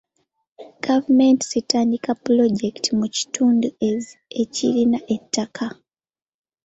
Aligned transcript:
Gavumenti 0.85 1.43
zitandika 1.51 2.11
pulojekiti 2.23 2.89
mu 2.99 3.07
kitundu 3.15 3.67
ekirina 4.41 4.99
ettaka. 5.15 5.67